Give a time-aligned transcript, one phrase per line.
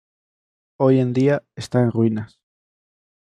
[0.79, 2.39] Hoy en día está en ruinas.